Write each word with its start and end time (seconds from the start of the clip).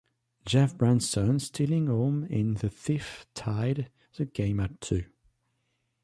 Jeff 0.47 0.75
Branson 0.75 1.37
stealing 1.37 1.85
home 1.85 2.23
in 2.23 2.55
the 2.55 2.71
fifth 2.71 3.27
tied 3.35 3.91
the 4.15 4.25
game 4.25 4.59
at 4.59 4.81
two. 4.81 5.05